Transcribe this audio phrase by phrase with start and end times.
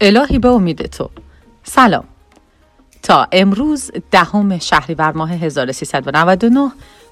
[0.00, 1.10] الهی به امید تو.
[1.62, 2.04] سلام.
[3.02, 6.70] تا امروز دهم شهریور ماه 1399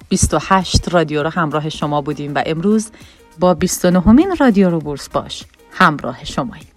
[0.09, 2.91] 28 رادیو رو همراه شما بودیم و امروز
[3.39, 6.67] با 29 مین رادیو رو بورس باش همراه شماییم.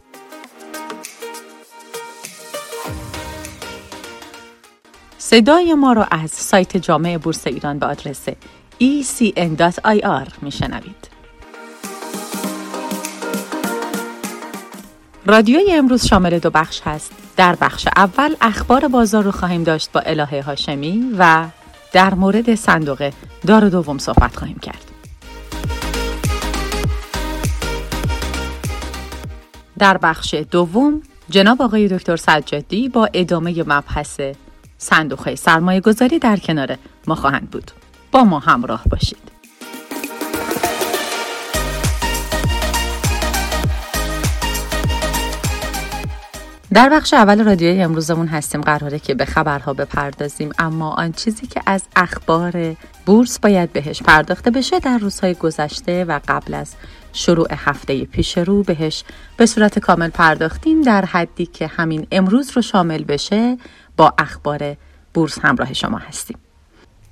[5.18, 8.28] صدای ما رو از سایت جامعه بورس ایران به آدرس
[8.80, 11.19] ecn.ir میشنوید.
[15.26, 17.12] رادیوی امروز شامل دو بخش هست.
[17.36, 21.46] در بخش اول اخبار بازار رو خواهیم داشت با الهه هاشمی و
[21.92, 23.12] در مورد صندوق
[23.46, 24.84] دار دوم صحبت خواهیم کرد.
[29.78, 34.20] در بخش دوم جناب آقای دکتر سجادی با ادامه مبحث
[34.78, 37.70] صندوق سرمایه گذاری در کنار ما خواهند بود.
[38.12, 39.29] با ما همراه باشید.
[46.74, 48.60] در بخش اول رادیوی امروزمون هستیم.
[48.60, 50.50] قراره که به خبرها بپردازیم.
[50.58, 56.20] اما آن چیزی که از اخبار بورس باید بهش پرداخته بشه در روزهای گذشته و
[56.28, 56.74] قبل از
[57.12, 59.04] شروع هفته پیش رو بهش
[59.36, 60.82] به صورت کامل پرداختیم.
[60.82, 63.56] در حدی که همین امروز رو شامل بشه
[63.96, 64.76] با اخبار
[65.14, 66.38] بورس همراه شما هستیم.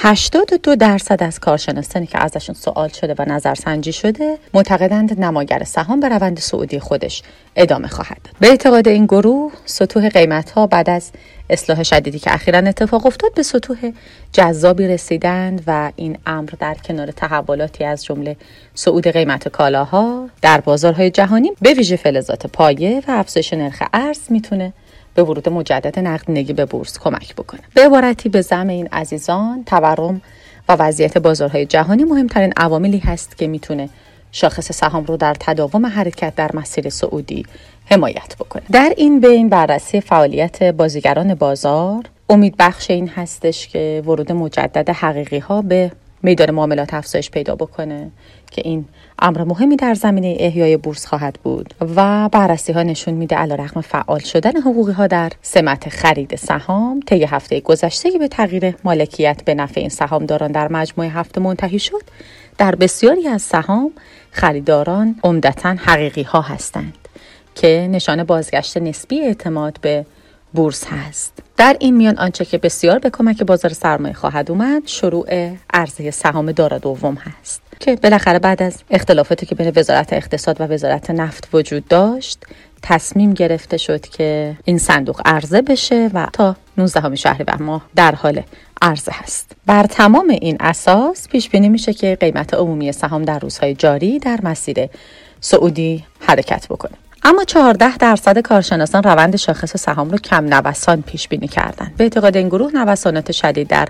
[0.03, 6.09] 82 درصد از کارشناسانی که ازشون سوال شده و نظرسنجی شده معتقدند نماگر سهام به
[6.09, 7.23] روند سعودی خودش
[7.57, 8.35] ادامه خواهد داد.
[8.41, 11.11] به اعتقاد این گروه سطوح قیمت ها بعد از
[11.51, 13.93] اصلاح شدیدی که اخیرا اتفاق افتاد به سطوح
[14.33, 18.37] جذابی رسیدند و این امر در کنار تحولاتی از جمله
[18.75, 24.73] صعود قیمت کالاها در بازارهای جهانی به ویژه فلزات پایه و افزایش نرخ ارز می‌تونه
[25.15, 27.61] به ورود مجدد نقدینگی به بورس کمک بکنه.
[27.75, 30.23] به عبارتی به زم این عزیزان تورم
[30.69, 33.89] و وضعیت بازارهای جهانی مهمترین عواملی هست که می‌تونه
[34.33, 37.47] شاخص سهام رو در تداوم حرکت در مسیر سعودی
[37.87, 38.63] حمایت بکنه.
[38.73, 45.39] در این بین بررسی فعالیت بازیگران بازار امید بخش این هستش که ورود مجدد حقیقی
[45.39, 45.91] ها به
[46.23, 48.11] میدان معاملات افزایش پیدا بکنه.
[48.51, 48.85] که این
[49.19, 54.19] امر مهمی در زمینه احیای بورس خواهد بود و بررسی ها نشون میده علیرغم فعال
[54.19, 59.81] شدن حقوقی ها در سمت خرید سهام طی هفته گذشته به تغییر مالکیت به نفع
[59.81, 62.03] این سهامداران در مجموعه هفته منتهی شد.
[62.59, 63.93] در بسیاری از سهام
[64.31, 66.95] خریداران عمدتا حقیقی ها هستند
[67.55, 70.07] که نشان بازگشت نسبی اعتماد به
[70.55, 71.33] بورس هست.
[71.61, 76.53] در این میان آنچه که بسیار به کمک بازار سرمایه خواهد اومد شروع عرضه سهام
[76.53, 77.63] دار دوم هست.
[77.81, 82.39] که بالاخره بعد از اختلافاتی که بین وزارت اقتصاد و وزارت نفت وجود داشت
[82.83, 88.43] تصمیم گرفته شد که این صندوق عرضه بشه و تا 19 شهریور ماه در حال
[88.83, 89.53] عرضه هست.
[89.67, 94.39] بر تمام این اساس پیش بینی میشه که قیمت عمومی سهام در روزهای جاری در
[94.43, 94.89] مسیر
[95.41, 96.95] سعودی حرکت بکنه.
[97.23, 101.95] اما 14 درصد کارشناسان روند شاخص سهام رو کم نوسان پیش بینی کردند.
[101.97, 103.89] به اعتقاد این گروه نوسانات شدید در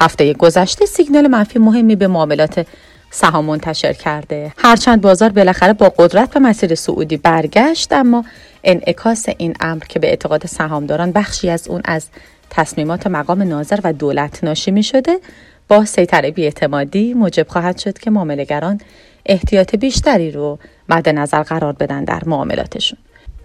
[0.00, 2.66] هفته گذشته سیگنال منفی مهمی به معاملات
[3.10, 8.24] سهام منتشر کرده هرچند بازار بالاخره با قدرت به مسیر سعودی برگشت اما
[8.64, 12.06] انعکاس این امر که به اعتقاد سهامداران بخشی از اون از
[12.50, 15.18] تصمیمات مقام ناظر و دولت ناشی می شده
[15.68, 18.80] با سیطره بیاعتمادی موجب خواهد شد که معاملهگران
[19.26, 20.58] احتیاط بیشتری رو
[20.88, 22.98] مد نظر قرار بدن در معاملاتشون.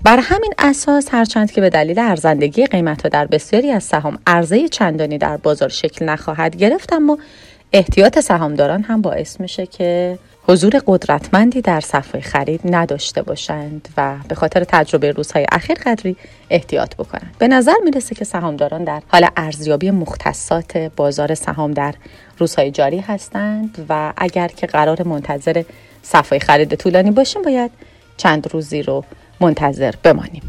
[0.04, 5.18] بر همین اساس هرچند که به دلیل ارزندگی قیمت در بسیاری از سهام عرضه چندانی
[5.18, 7.18] در بازار شکل نخواهد گرفت اما
[7.74, 14.36] احتیاط سهامداران هم باعث میشه که حضور قدرتمندی در صفحه خرید نداشته باشند و به
[14.36, 16.16] خاطر تجربه روزهای اخیر قدری
[16.50, 17.36] احتیاط بکنند.
[17.40, 21.94] به نظر می‌رسه که سهامداران در حال ارزیابی مختصات بازار سهام در
[22.38, 25.64] روزهای جاری هستند و اگر که قرار منتظر
[26.02, 27.72] صفحه خرید طولانی باشیم باید
[28.18, 29.04] چند روزی رو
[29.40, 30.44] منتظر بمانیم.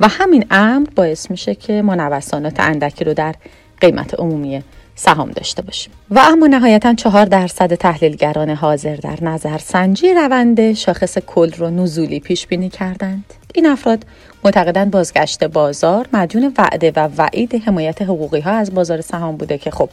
[0.00, 3.34] و همین امر باعث میشه که ما نوسانات اندکی رو در
[3.80, 4.62] قیمت عمومی
[5.04, 5.92] سهام داشته باشیم.
[6.10, 12.20] و اما نهایتا چهار درصد تحلیلگران حاضر در نظر سنجی روند شاخص کل رو نزولی
[12.20, 13.24] پیش بینی کردند.
[13.54, 14.04] این افراد
[14.44, 19.70] معتقدند بازگشت بازار مدیون وعده و وعید حمایت حقوقی ها از بازار سهام بوده که
[19.70, 19.90] خب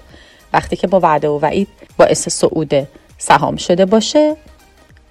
[0.54, 1.68] وقتی که با وعده و وعید
[1.98, 4.36] باعث صعود سهام شده باشه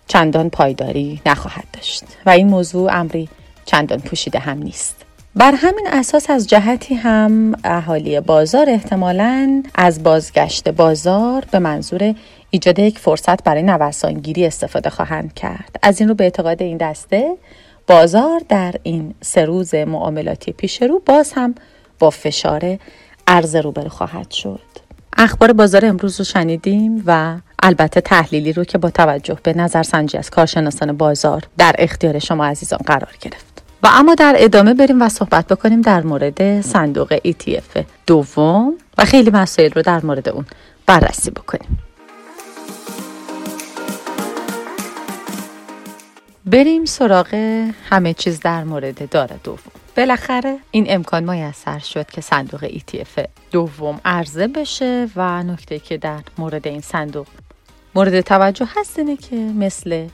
[0.08, 2.04] چندان پایداری نخواهد داشت.
[2.26, 3.28] و این موضوع امری
[3.64, 5.07] چندان پوشیده هم نیست.
[5.38, 12.14] بر همین اساس از جهتی هم اهالی بازار احتمالا از بازگشت بازار به منظور
[12.50, 15.76] ایجاد یک فرصت برای نوسانگیری استفاده خواهند کرد.
[15.82, 17.36] از این رو به اعتقاد این دسته
[17.86, 21.54] بازار در این سه روز معاملاتی پیش رو باز هم
[21.98, 22.78] با فشار
[23.26, 24.60] ارز روبرو خواهد شد.
[25.16, 30.30] اخبار بازار امروز رو شنیدیم و البته تحلیلی رو که با توجه به نظرسنجی از
[30.30, 33.47] کارشناسان بازار در اختیار شما عزیزان قرار گرفت.
[33.82, 39.30] و اما در ادامه بریم و صحبت بکنیم در مورد صندوق ETF دوم و خیلی
[39.30, 40.44] مسائل رو در مورد اون
[40.86, 41.78] بررسی بکنیم.
[46.46, 47.34] بریم سراغ
[47.90, 49.72] همه چیز در مورد داره دوم.
[49.96, 56.20] بالاخره این امکان میسر شد که صندوق ETF دوم عرضه بشه و نکته که در
[56.38, 57.26] مورد این صندوق
[57.94, 60.08] مورد توجه هست اینه که مثل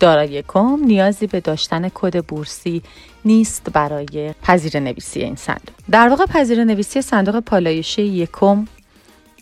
[0.00, 2.82] دارای کم نیازی به داشتن کد بورسی
[3.24, 8.66] نیست برای پذیر نویسی این صندوق در واقع پذیر نویسی صندوق پالایشی یکم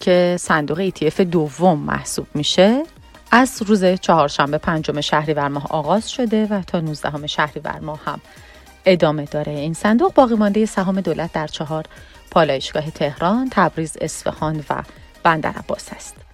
[0.00, 2.82] که صندوق ETF دوم محسوب میشه
[3.30, 8.20] از روز چهارشنبه پنجم شهریور ماه آغاز شده و تا 19 شهریور ماه هم
[8.84, 11.84] ادامه داره این صندوق باقی مانده سهام دولت در چهار
[12.30, 14.82] پالایشگاه تهران، تبریز، اصفهان و
[15.22, 16.25] بندر عباس است.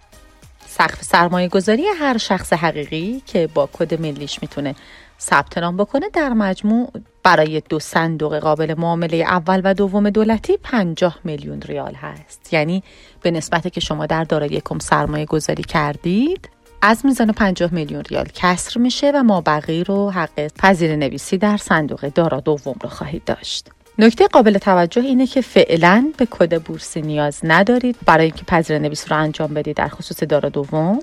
[0.82, 4.74] سقف سرمایه گذاری هر شخص حقیقی که با کد ملیش می‌تونه
[5.20, 6.92] ثبت نام بکنه در مجموع
[7.22, 12.52] برای دو صندوق قابل معامله اول و دوم دولتی 50 میلیون ریال هست.
[12.52, 12.82] یعنی
[13.22, 16.48] به نسبت که شما در دارایی یکم سرمایه گذاری کردید
[16.82, 21.56] از میزان 50 میلیون ریال کسر میشه و ما بقیه رو حق پذیر نویسی در
[21.56, 23.68] صندوق دارا دوم رو خواهید داشت.
[23.98, 29.12] نکته قابل توجه اینه که فعلا به کد بورسی نیاز ندارید برای اینکه پذیر نویس
[29.12, 30.98] رو انجام بدید در خصوص دارا دوم.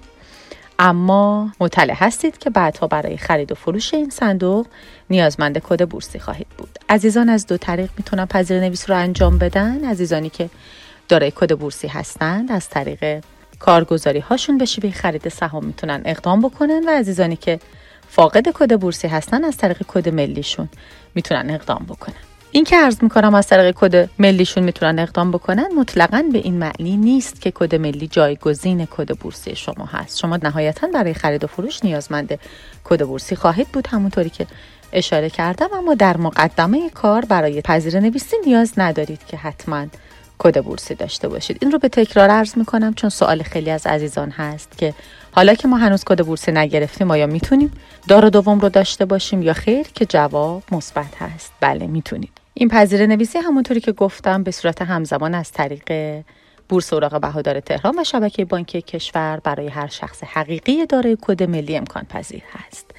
[0.80, 4.68] اما مطلع هستید که بعدها برای خرید و فروش این صندوق
[5.09, 6.80] نیازمند کد بورسی خواهید بود.
[6.89, 9.85] عزیزان از دو طریق می‌تونن پذیر نویس رو انجام بدن.
[9.85, 10.50] عزیزانی که
[11.09, 13.24] دارای کد بورسی هستند از طریق
[13.59, 17.59] کارگزاری هاشون به خرید سهام می‌تونن اقدام بکنن و عزیزانی که
[18.09, 20.69] فاقد کد بورسی هستن از طریق کد ملیشون
[21.16, 22.16] می‌تونن اقدام بکنن.
[22.51, 26.97] این که عرض می‌کنم از طریق کد ملیشون می‌تونن اقدام بکنن مطلقا به این معنی
[26.97, 30.18] نیست که کد ملی جایگزین کد بورسی شما هست.
[30.18, 32.39] شما نهایتا برای خرید و فروش نیازمند
[32.83, 34.47] کد بورسی خواهید بود همونطوری که
[34.94, 35.68] اشاره کردم.
[35.73, 39.85] اما در مقدمه کار برای پذیره نویسی نیاز ندارید که حتما
[40.37, 41.57] کد بورسی داشته باشید.
[41.61, 44.94] این رو به تکرار عرض می‌کنم چون سوال خیلی از عزیزان هست که
[45.31, 47.71] حالا که ما هنوز کد بورسی نگرفتیم آیا می‌تونیم
[48.07, 51.51] دارا دوم رو داشته باشیم یا خیر؟ که جواب مثبت هست.
[51.61, 52.39] بله می‌تونید.
[52.59, 56.21] این پذیره نویسی همونطوری که گفتم به صورت همزمان از طریق
[56.69, 61.78] بورس اوراق بهادار تهران و شبکه بانکی کشور برای هر شخص حقیقی دارای کد ملی
[61.78, 62.92] امکان پذیر هست.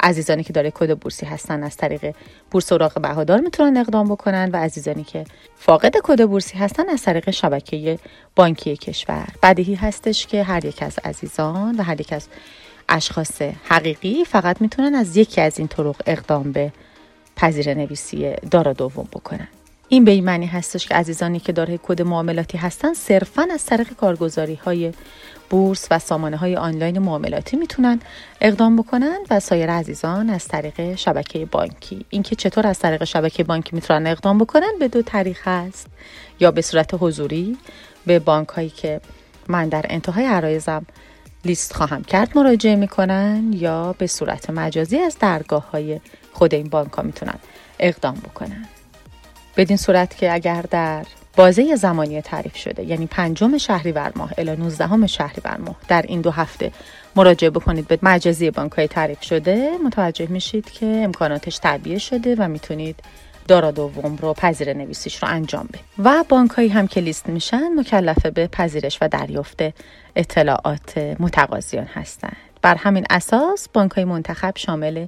[0.00, 2.14] عزیزانی که دارای کد بورسی هستن از طریق
[2.50, 5.24] بورس اوراق بهادار می‌تونن اقدام بکنن و عزیزانی که
[5.56, 7.98] فاقد کد بورسی هستن از طریق شبکه
[8.36, 9.26] بانکی کشور.
[9.42, 12.28] بدیهی هستش که هر یک از عزیزان و هر یک از
[12.88, 16.72] اشخاص حقیقی فقط می‌تونن از یکی از این طرق اقدام به
[17.42, 19.48] پذیر نویسی دارا دوم بکنن.
[19.88, 23.92] این به این معنی هستش که عزیزانی که دارای کد معاملاتی هستن صرفا از طریق
[23.92, 24.92] کارگزاری های
[25.50, 28.00] بورس و سامانه های آنلاین معاملاتی می‌تونن
[28.40, 32.06] اقدام بکنن و سایر عزیزان از طریق شبکه بانکی.
[32.10, 35.86] اینکه چطور از طریق شبکه بانکی می‌تونن اقدام بکنن به دو طریق هست.
[36.40, 37.58] یا به صورت حضوری
[38.06, 39.00] به بانک هایی که
[39.48, 40.86] من در انتهای عرایزم
[41.44, 46.00] لیست خواهم کرد مراجعه می‌کنن یا به صورت مجازی از درگاه های
[46.32, 47.38] خود این بانک ها می‌تونن
[47.78, 48.68] اقدام بکنن.
[49.56, 55.06] بدین صورت که اگر در بازه زمانی تعریف شده یعنی پنجم شهریور ماه الی 19
[55.06, 56.72] شهریور ماه در این دو هفته
[57.16, 62.48] مراجعه بکنید به مجازی بانک های تعریف شده متوجه میشید که امکاناتش تعبیه شده و
[62.48, 63.00] می‌تونید
[63.48, 67.68] دارا دوم رو پذیر نویسیش رو انجام به و بانک هایی هم که لیست میشن
[67.76, 69.60] مکلفه به پذیرش و دریافت
[70.16, 72.36] اطلاعات متقاضیان هستند.
[72.62, 75.06] بر همین اساس بانک های منتخب شامل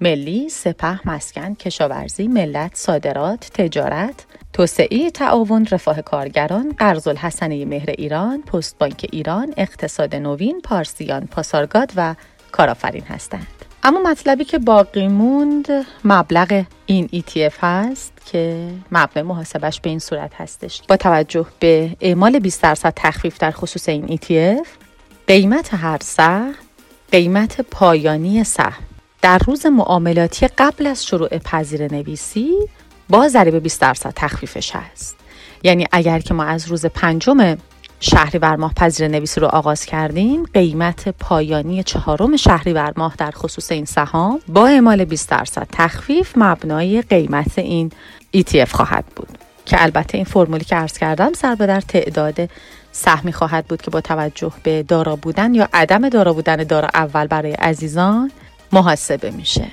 [0.00, 8.42] ملی، سپه، مسکن، کشاورزی، ملت، صادرات، تجارت، توسعه تعاون، رفاه کارگران، قرض الحسنه مهر ایران،
[8.42, 12.14] پست بانک ایران، اقتصاد نوین، پارسیان، پاسارگاد و
[12.52, 13.46] کارآفرین هستند.
[13.82, 15.66] اما مطلبی که باقی موند
[16.04, 22.38] مبلغ این ETF هست که مبلغ محاسبش به این صورت هستش با توجه به اعمال
[22.38, 24.68] 20 درصد تخفیف در خصوص این ETF
[25.26, 26.54] قیمت هر سهم
[27.12, 28.82] قیمت پایانی سهم
[29.24, 32.54] در روز معاملاتی قبل از شروع پذیر نویسی
[33.08, 35.16] با ضریب 20 درصد تخفیفش هست.
[35.62, 37.56] یعنی اگر که ما از روز پنجم
[38.00, 43.84] شهریور ماه پذیر نویسی رو آغاز کردیم قیمت پایانی چهارم شهریور ماه در خصوص این
[43.84, 47.90] سهام با اعمال 20 درصد تخفیف مبنای قیمت این
[48.36, 49.38] ETF خواهد بود.
[49.66, 52.50] که البته این فرمولی که عرض کردم سر در تعداد
[52.92, 57.26] سهمی خواهد بود که با توجه به دارا بودن یا عدم دارا بودن دارا اول
[57.26, 58.30] برای عزیزان
[58.72, 59.66] محاسبه میشه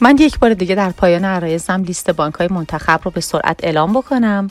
[0.00, 3.92] من یک بار دیگه در پایان عرایزم لیست بانک های منتخب رو به سرعت اعلام
[3.92, 4.48] بکنم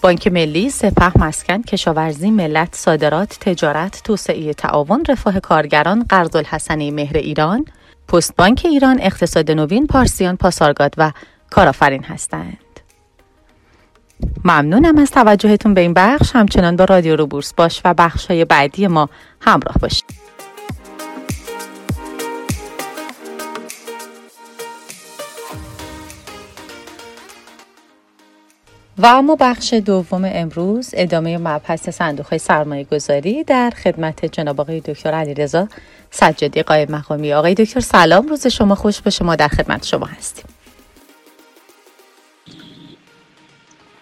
[0.00, 7.16] بانک ملی، سپه مسکن، کشاورزی، ملت، صادرات، تجارت، توسعه تعاون، رفاه کارگران، قرض الحسنه مهر
[7.16, 7.64] ایران،
[8.08, 11.12] پست بانک ایران، اقتصاد نوین، پارسیان، پاسارگاد و
[11.50, 12.58] کارآفرین هستند.
[14.44, 18.44] ممنونم از توجهتون به این بخش همچنان با رادیو رو بورس باش و بخش های
[18.44, 19.08] بعدی ما
[19.40, 20.21] همراه باشید.
[28.98, 35.10] و اما بخش دوم امروز ادامه مبحث صندوق سرمایه گذاری در خدمت جناب آقای دکتر
[35.10, 35.68] علی رضا
[36.10, 37.32] سجادی قایم مقامی.
[37.32, 38.28] آقای دکتر سلام.
[38.28, 40.44] روز شما خوش به شما در خدمت شما هستیم.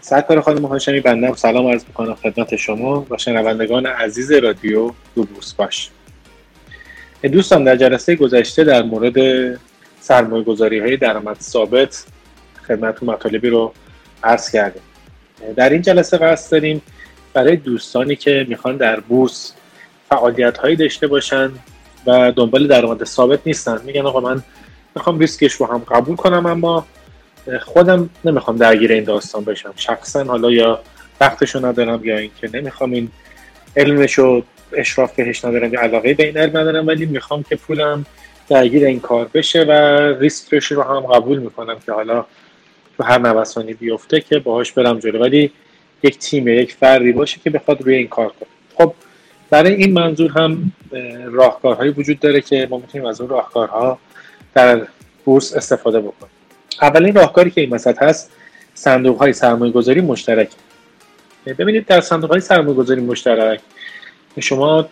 [0.00, 5.52] سرکار خانم هاشمی بندم سلام عرض می‌کنم خدمت شما و شنوندگان عزیز رادیو دو بورس
[5.52, 5.90] باش
[7.22, 9.14] دوستان در جلسه گذشته در مورد
[10.00, 12.04] سرمایه گذاری های درآمد ثابت
[12.68, 13.72] خدمت مطالبی رو
[14.22, 14.82] عرض کردیم
[15.56, 16.82] در این جلسه قصد داریم
[17.34, 19.52] برای دوستانی که می‌خوان در بورس
[20.08, 21.50] فعالیت هایی داشته باشن
[22.06, 24.42] و دنبال درآمد ثابت نیستن میگن آقا من
[24.94, 26.86] می‌خوام ریسکش رو هم قبول کنم اما
[27.62, 30.80] خودم نمی‌خوام درگیر این داستان بشم شخصا حالا یا
[31.20, 33.10] وقتشو ندارم یا اینکه نمی‌خوام این
[33.76, 38.06] علمش رو اشراف بهش ندارم یا علاقه به این علم ندارم ولی می‌خوام که پولم
[38.48, 39.72] درگیر این کار بشه و
[40.20, 42.26] ریسکش رو هم قبول می‌کنم که حالا
[43.02, 45.18] هر نوسانی بیفته که باهاش برم جلو.
[45.18, 45.50] ولی
[46.02, 48.48] یک تیم یک فردی باشه که بخواد روی این کار کنه.
[48.74, 48.94] خب
[49.50, 50.72] برای این منظور هم
[51.24, 53.98] راهکارهایی وجود داره که ما می‌تونیم از اون راهکارها
[54.54, 54.86] در
[55.24, 56.32] بورس استفاده بکنیم.
[56.82, 58.30] اولین راهکاری که این وسط هست
[58.74, 60.48] صندوق های سرمایه گذاری مشترک
[61.46, 63.60] ببینید در صندوق های سرمایه گذاری مشترک
[64.40, 64.88] شما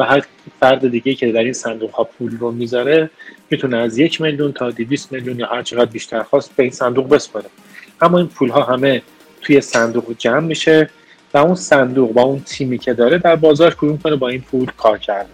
[0.00, 0.26] و هر
[0.60, 3.10] فرد دیگه که در این صندوق ها پول رو می‌ذاره
[3.50, 7.08] می‌تونه از یک میلیون تا 200 میلیون یا هر چقدر بیشتر خواست به این صندوق
[7.08, 7.46] بسپاره.
[8.00, 9.02] اما این پول ها همه
[9.40, 10.90] توی صندوق جمع میشه
[11.34, 14.70] و اون صندوق با اون تیمی که داره در بازار شروع کنه با این پول
[14.76, 15.30] کار کرده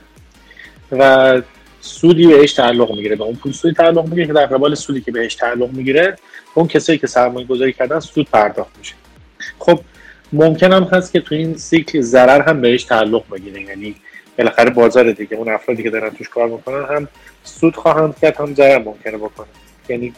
[0.93, 1.43] و
[1.81, 3.17] سودی بهش تعلق می‌گیره.
[3.17, 6.17] به اون پول سودی تعلق می‌گیره که در قبال سودی که بهش تعلق می‌گیره
[6.55, 8.95] اون کسایی که سرمایه گذاری کردن سود پرداخت میشه.
[9.59, 9.81] خب
[10.33, 13.63] ممکن هم هست که تو این سیکل ضرر هم بهش تعلق بگیره.
[13.63, 13.95] یعنی
[14.39, 15.37] بالاخره بازار دیگه.
[15.37, 17.09] اون افرادی که دارن توش کار می‌کنن هم
[17.45, 19.47] سود خواهند کرد هم ضرر ممکنه بکنن
[19.89, 20.13] یعنی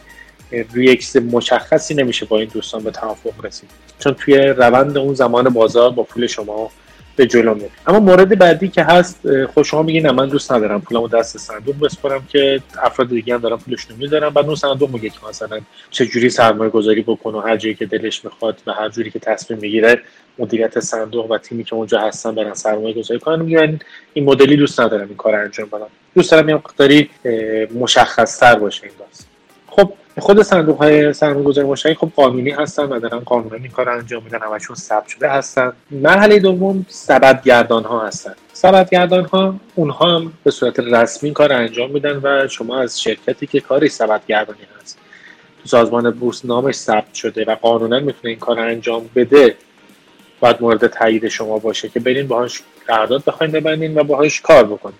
[0.73, 3.69] روی یک مشخصی نمیشه با این دوستان به توافق رسید.
[3.99, 6.71] چون توی روند اون زمان بازار با پول شما
[7.15, 11.07] به جلو میره اما مورد بعدی که هست خود شما میگین من دوست ندارم پولمو
[11.07, 14.29] دست صندوق بسپرم که افراد دیگه هم دارن پولشون می‌ذارن.
[14.29, 15.59] بعد اون صندوق میگه که مثلا
[15.91, 19.19] چه جوری سرمایه گذاری بکنه و هر جایی که دلش می‌خواد و هر جوری که
[19.19, 20.01] تصمیم می‌گیره
[20.39, 23.41] مدیریت صندوق و تیمی که اونجا هستن برن سرمایه گذاری کنن.
[23.41, 23.79] میگن
[24.13, 25.87] این مدلی دوست ندارم این کار انجام بدم.
[26.15, 27.09] دوست دارم یه مقداری
[27.79, 29.28] مشخص تر باشه این داستان خب
[30.19, 34.23] خود صندوق های سرمایه گذاری مشترک خب قانونی هستن و دارن قانونا این کار انجام
[34.23, 35.73] میدن همشون ثبت شده هستن.
[35.91, 36.85] مرحله دوم
[37.45, 38.33] گردان ها هستن.
[38.91, 43.59] گردان ها اونها هم به صورت رسمی کار انجام میدن و شما از شرکتی که
[43.59, 43.89] کاری
[44.27, 44.97] گردانی هست.
[45.61, 49.55] تو سازمان بورس نامش ثبت شده و قانونا می‌تونه این کار انجام بده.
[50.39, 54.95] باید مورد تایید شما باشه که برین باهاش قرارداد بخواین ببندین و باهاش کار بکنین.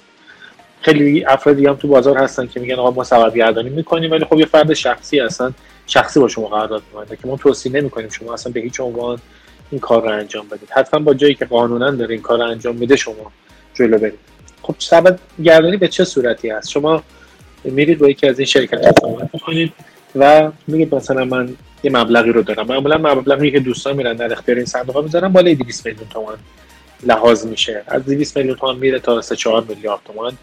[0.81, 4.39] خیلی افرادی هم تو بازار هستن که میگن آقا ما سبد گردانی می‌کنیم ولی خب
[4.39, 5.53] یه فرد شخصی هستن
[5.87, 9.19] شخصی با شما قرارداد میبنده که ما توصیه نمی‌کنیم شما اصلا به هیچ عنوان
[9.71, 10.69] این کار رو انجام بدید.
[10.71, 13.31] حتما با جایی که قانونا داره این کار رو انجام میده شما
[13.73, 14.19] جلو برید.
[14.61, 17.03] خب سبد گردانی به چه صورتی هست؟ شما
[17.63, 19.73] میرید با یکی از این شرکت صحبت می‌کنید
[20.15, 22.67] و میگید مثلا من یه مبلغی رو دارم.
[22.67, 26.37] معمولا مبلغی که دوستان میرن در اختیار این صندوق ها می‌ذارن بالای 200 میلیون تومان
[27.03, 27.83] لحاظ میشه.
[27.87, 30.37] از 200 میلیون تومان میره تا 3 4 میلیارد تومان.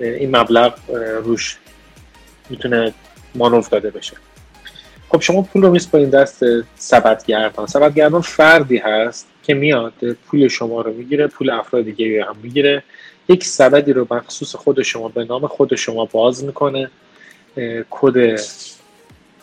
[0.00, 0.74] این مبلغ
[1.24, 1.58] روش
[2.50, 2.94] می‌تونه
[3.34, 4.16] مانور داده بشه.
[5.08, 6.44] خب شما پول رو میسپارین دست
[6.76, 7.66] سبدگردان.
[7.66, 9.92] سبدگردان فردی هست که میاد
[10.26, 12.82] پول شما رو می‌گیره پول افراد دیگه هم می‌گیره.
[13.28, 16.90] یک سبدی رو مخصوص خود شما به نام خود شما باز می‌کنه.
[17.90, 18.40] کد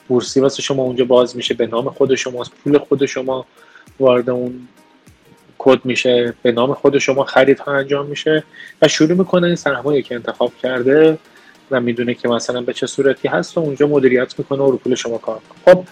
[0.07, 3.45] بورسی واسه شما اونجا باز میشه به نام خود شما پول خود شما
[3.99, 4.67] وارد اون
[5.65, 8.43] کد میشه به نام خود شما خرید ها انجام میشه
[8.81, 11.17] و شروع می‌کنه این سرمایه که انتخاب کرده
[11.71, 14.95] و می‌دونه که مثلا به چه صورتی هست و اونجا مدیریت می‌کنه و رو پول
[14.95, 15.75] شما کار می‌کنه.
[15.75, 15.85] خب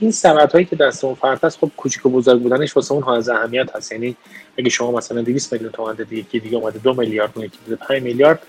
[0.00, 3.14] این سبد هایی که دست اون فرد هست خب کوچیک و بزرگ بودنش واسه اون
[3.14, 3.92] از اهمیت هست.
[3.92, 4.16] یعنی
[4.58, 8.02] اگه شما مثلا 200 میلیون تومان دیگه که دیگه اومده 2 میلیارد اون یکی 5
[8.02, 8.42] میلیارد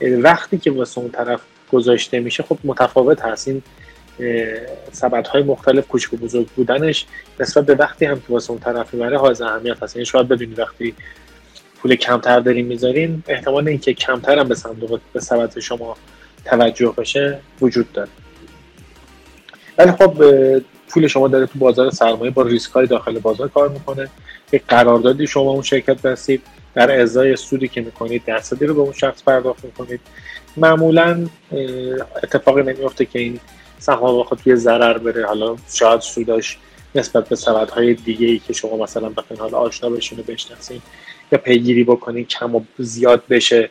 [0.00, 1.40] وقتی که واسه اون طرف
[1.72, 3.48] گذاشته میشه خب متفاوت هست.
[3.48, 3.62] این
[4.92, 7.06] سبد های مختلف کوچیک و بزرگ بودنش
[7.40, 10.58] نسبت به وقتی هم که واسه اون طرف می‌بره های اهمیت هست یعنی شاید ببینید
[10.58, 10.94] وقتی
[11.82, 15.96] پول کمتر داریم می‌ذارین احتمال اینکه کمتر هم به صندوق به سبد شما
[16.44, 18.08] توجه بشه وجود داره.
[19.78, 20.22] ولی خب
[20.88, 24.08] پول شما داره تو بازار سرمایه با ریسک های داخل بازار کار می‌کنه.
[24.52, 26.42] یک قراردادی شما اون شرکت بستید.
[26.74, 30.00] در ازای سودی که می‌کنید درصدی رو به اون شخص پرداخت می‌کنید.
[30.56, 31.26] معمولا
[32.22, 33.40] اتفاقی نمیفته که این
[33.84, 35.26] سهام بخواد توی ضرر بره.
[35.26, 36.58] حالا شاید سوداش
[36.94, 37.36] نسبت به
[37.74, 40.82] های دیگه ای که شما مثلا بخواین حالا آشنا بشین و بشناسین
[41.32, 43.70] یا پیگیری بکنین کم و زیاد بشه.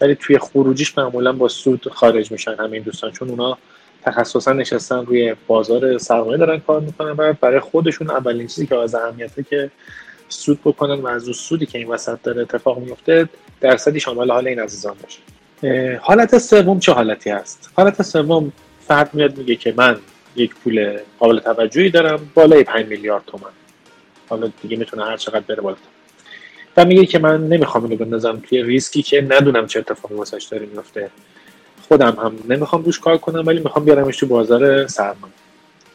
[0.00, 3.58] ولی توی خروجیش معمولا با سود خارج میشن همین دوستان چون اونا
[4.02, 8.94] تخصصا نشستن روی بازار سرمایه دارن کار می‌کنن و برای خودشون اولین چیزی که از
[8.94, 9.70] اهمیته که
[10.28, 13.28] سود بکنن و از سودی که این وسط داره اتفاق میفته
[13.60, 15.20] درصدی شامل حال این عزیزان باشه.
[16.02, 18.52] حالت سوم چه حالتی هست حالت سوم
[18.88, 19.96] فرد میاد میگه که من
[20.36, 23.50] یک پول قابل توجهی دارم بالای 5 میلیارد تومن.
[24.28, 25.76] حالا دیگه می‌تونه هر چقدر بره بالا
[26.76, 30.66] و میگه که من نمی‌خوام اینو بندازم توی ریسکی که ندونم چه اتفاقی واسش داره
[30.66, 31.10] میفته
[31.88, 35.34] خودم هم نمی‌خوام روش کار کنم ولی می‌خوام بیارمش تو بازار سرمایه.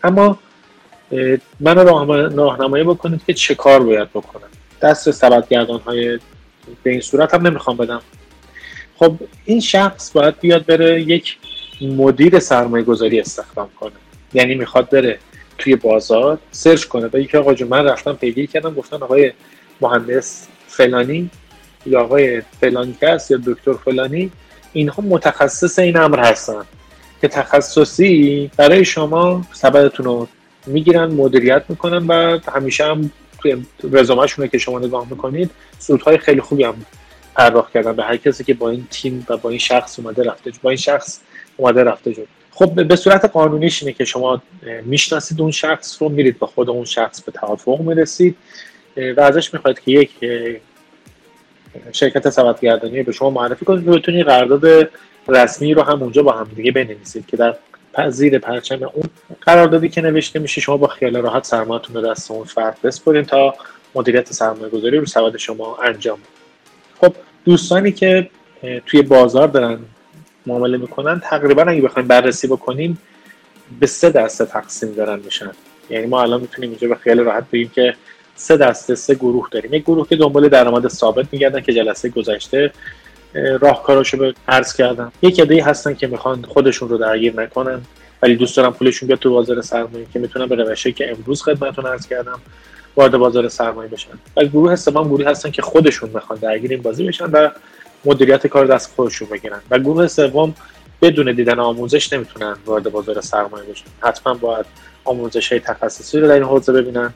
[0.03, 0.39] اما
[1.59, 1.85] من
[2.35, 4.49] راهنمایی بکنید که چه کار باید بکنم.
[4.81, 6.19] دست سبدگردان های
[6.83, 8.01] به این صورت هم نمی‌خوام بدم.
[8.97, 11.37] خب این شخص باید بیاد بره یک
[11.81, 13.91] مدیر سرمایه گذاری استخدام کنه.
[14.33, 15.19] یعنی می‌خواد بره
[15.57, 17.07] توی بازار سرچ کنه.
[17.07, 19.33] بگه که آقا من رفتم پیگیری کردم گفتن آقای
[19.81, 21.29] مهندس فلانی
[21.85, 24.31] یا آقای فلانی کس یا دکتر فلانی
[24.73, 26.65] اینها متخصص این امر هستن
[27.21, 30.27] که تخصصی برای شما سبدتون رو
[30.67, 36.63] می‌گیرن مدیریت می‌کنن و همیشه هم توی رزومهشون که شما نگاه می‌کنید سودهای خیلی خوبی
[36.63, 36.85] هم
[37.35, 37.93] پرداخت کردن.
[37.93, 40.51] به هر کسی که با این تیم و با این شخص اومده رفته.
[40.61, 41.19] با این شخص
[41.59, 44.41] اومده رفته شد خب به صورت قانونیش اینه که شما
[44.85, 48.35] می‌شناسید اون شخص رو میرید با خود اون شخص به توافق می‌رسید
[49.17, 50.11] و ازش می‌خواید که یک
[51.91, 54.89] شرکت سبدگردانی به شما معرفی کنید که بتونید قرارداد
[55.27, 57.55] رسمی رو هم اونجا با هم دیگه بنویسید که در
[58.09, 59.09] زیر پرچم اون
[59.41, 63.55] قراردادی که نوشته میشه شما با خیال راحت سرمایه‌تون رو دست اون فرد بسپرین تا
[63.95, 66.19] مدیریت سرمایه گذاری رو سبد شما انجام
[67.01, 68.29] خب دوستانی که
[68.85, 69.79] توی بازار دارن
[70.49, 72.97] معامله می‌کنن تقریبا اگه بخوایم بررسی بکنیم
[73.79, 75.51] به سه دسته تقسیم دارن میشن.
[75.89, 77.93] یعنی ما الان می‌تونیم اینجا به خیال راحت بگیم که
[78.35, 79.73] سه دسته سه گروه داریم.
[79.73, 82.71] یک گروه که دنبال درآمد ثابت میگردن که جلسه گذشته
[83.33, 87.81] راهکاراشو به عرض کردم یک عده هستن که می‌خوان خودشون رو درگیر نکنن
[88.21, 91.85] ولی دوست دارم پولشون بیاد تو بازار سرمایه که می‌تونن به روشه که امروز خدمتتون
[91.85, 92.39] عرض کردم
[92.95, 94.09] وارد بازار سرمایه بشن.
[94.37, 97.49] و گروه سوم گروهی هستن که خودشون می‌خوان درگیر این بازی بشن و
[98.05, 99.61] مدیریت کار دست خودشون بگیرن.
[99.69, 100.53] و گروه سوم
[101.01, 103.85] بدون دیدن آموزش نمی‌تونن وارد بازار سرمایه بشن.
[104.01, 104.65] حتما باید
[105.05, 107.13] آموزش های تخصصی رو در این حوزه ببینن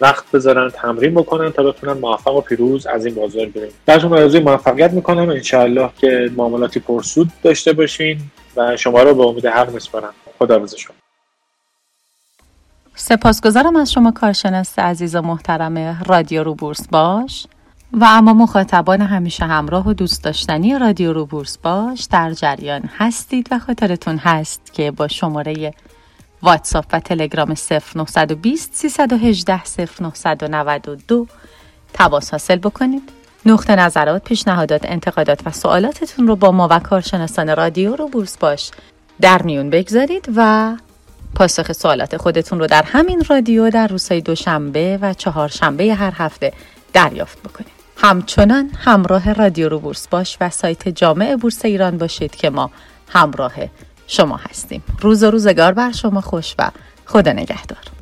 [0.00, 4.40] وقت بذارن تمرین بکنن تا بتونن موفق و پیروز از این بازار برن براتون آرزوی
[4.40, 5.28] موفقیت می‌کنم.
[5.28, 8.20] انشاءالله که معاملاتی پرسود داشته باشین
[8.56, 10.14] و شما رو به امید حق میسپارم.
[10.38, 10.94] خدا شما.
[12.94, 17.46] سپاسگزارم از شما کارشناس عزیز و محترم رادیو رو بورس باش.
[17.92, 23.48] و اما مخاطبان همیشه همراه و دوست داشتنی رادیو رو بورس باش در جریان هستید
[23.50, 25.74] و خاطرتون هست که با شماره
[26.42, 27.54] واتساپ و تلگرام
[27.94, 29.62] 0920 318
[30.14, 31.26] 0992
[31.92, 33.02] تماس حاصل بکنید
[33.46, 38.70] نقطه نظرات، پیشنهادات، انتقادات و سوالاتتون رو با ما و کارشناسان رادیو رو بورس باش
[39.20, 40.72] در میون بگذارید و
[41.34, 46.52] پاسخ سوالات خودتون رو در همین رادیو در روزهای دوشنبه و چهارشنبه هر هفته
[46.92, 47.81] دریافت بکنید.
[48.04, 52.70] همچنان همراه رادیو رو بورس باش و سایت جامع بورس ایران باشید که ما
[53.08, 53.52] همراه
[54.06, 54.82] شما هستیم.
[55.00, 56.70] روز و روزگار بر شما خوش و
[57.06, 58.01] خدا نگهدار.